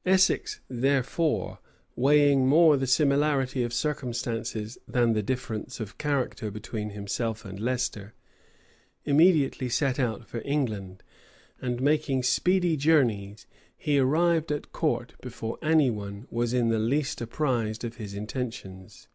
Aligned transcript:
[*] 0.00 0.06
Essex, 0.06 0.60
therefore, 0.68 1.58
weighing 1.94 2.46
more 2.46 2.78
the 2.78 2.86
similarity 2.86 3.62
of 3.62 3.74
circumstances 3.74 4.78
than 4.88 5.12
the 5.12 5.22
difference 5.22 5.78
of 5.78 5.98
character 5.98 6.50
between 6.50 6.88
himself 6.88 7.44
and 7.44 7.60
Leicester, 7.60 8.14
immediately 9.04 9.68
set 9.68 9.98
out 10.00 10.26
for 10.26 10.40
England; 10.42 11.02
and 11.60 11.82
making 11.82 12.22
speedy 12.22 12.78
journeys, 12.78 13.46
he 13.76 13.98
arrived 13.98 14.50
at 14.50 14.72
court 14.72 15.16
before 15.20 15.58
any 15.60 15.90
one 15.90 16.26
was 16.30 16.54
in 16.54 16.70
the 16.70 16.78
least 16.78 17.20
apprised 17.20 17.84
of 17.84 17.96
his 17.96 18.14
intentions. 18.14 19.08